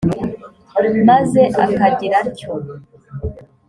maze 1.09 1.41
agakira 1.63 2.15
atyo. 2.23 2.51